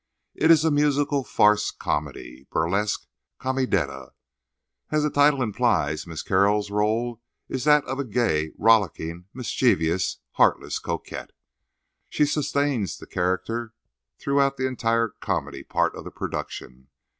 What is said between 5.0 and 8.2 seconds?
the title implies, Miss Carroll's rôle is that of a